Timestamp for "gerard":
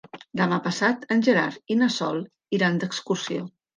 1.29-1.75